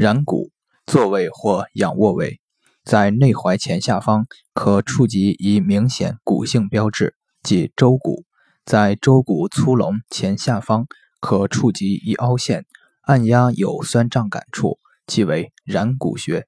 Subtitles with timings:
[0.00, 0.50] 然骨，
[0.86, 2.40] 坐位或仰卧位，
[2.84, 8.24] 在内踝前下方可触及一明显骨性标志，即舟骨。
[8.64, 10.86] 在舟骨粗隆前下方
[11.20, 12.64] 可触及一凹陷，
[13.02, 16.46] 按压有酸胀感处，即为然骨穴。